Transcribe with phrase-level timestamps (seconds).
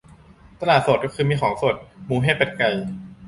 [0.59, 2.69] ตลาดสดคือมีของสด หมูเห็ดเป็ดไก่